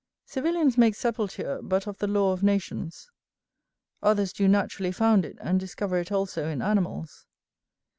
[0.25, 3.11] Civilians make sepulture but of the law of nations,
[4.01, 7.27] others do naturally found it and discover it also in animals.